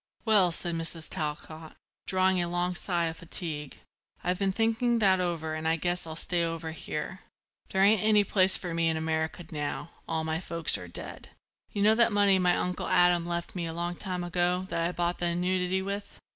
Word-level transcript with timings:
"Well," 0.25 0.51
said 0.51 0.73
Mrs. 0.73 1.07
Talcott, 1.09 1.75
drawing 2.07 2.41
a 2.41 2.47
long 2.49 2.73
sigh 2.73 3.05
of 3.05 3.17
fatigue, 3.17 3.77
"I've 4.23 4.39
been 4.39 4.51
thinking 4.51 4.97
that 4.97 5.19
over 5.19 5.53
and 5.53 5.67
I 5.67 5.75
guess 5.75 6.07
I'll 6.07 6.15
stay 6.15 6.43
over 6.43 6.71
here. 6.71 7.19
There 7.69 7.83
ain't 7.83 8.01
any 8.01 8.23
place 8.23 8.57
for 8.57 8.73
me 8.73 8.89
in 8.89 8.97
America 8.97 9.45
now; 9.51 9.91
all 10.07 10.23
my 10.23 10.39
folks 10.39 10.75
are 10.75 10.87
dead. 10.87 11.29
You 11.71 11.83
know 11.83 11.93
that 11.93 12.11
money 12.11 12.39
my 12.39 12.57
Uncle 12.57 12.87
Adam 12.87 13.27
left 13.27 13.55
me 13.55 13.67
a 13.67 13.73
long 13.73 13.95
time 13.95 14.23
ago 14.23 14.65
that 14.69 14.87
I 14.87 14.91
bought 14.91 15.19
the 15.19 15.27
annuity 15.27 15.83
with. 15.83 16.17